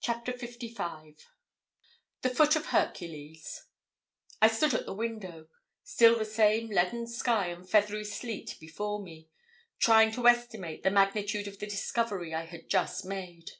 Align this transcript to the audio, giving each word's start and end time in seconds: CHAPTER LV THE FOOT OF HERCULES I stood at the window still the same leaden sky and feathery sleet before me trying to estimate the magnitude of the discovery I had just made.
CHAPTER 0.00 0.32
LV 0.32 1.22
THE 2.20 2.28
FOOT 2.30 2.54
OF 2.54 2.66
HERCULES 2.66 3.64
I 4.40 4.46
stood 4.46 4.74
at 4.74 4.86
the 4.86 4.94
window 4.94 5.48
still 5.82 6.16
the 6.16 6.24
same 6.24 6.68
leaden 6.68 7.08
sky 7.08 7.48
and 7.48 7.68
feathery 7.68 8.04
sleet 8.04 8.56
before 8.60 9.02
me 9.02 9.28
trying 9.80 10.12
to 10.12 10.28
estimate 10.28 10.84
the 10.84 10.92
magnitude 10.92 11.48
of 11.48 11.58
the 11.58 11.66
discovery 11.66 12.32
I 12.32 12.44
had 12.44 12.68
just 12.70 13.04
made. 13.04 13.50